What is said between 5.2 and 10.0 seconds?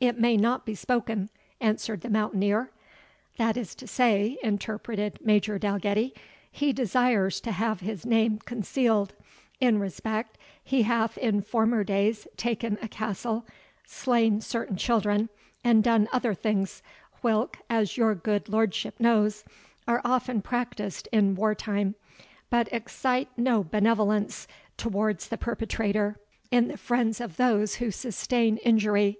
Major Dalgetty, "he desires to have his name concealed, in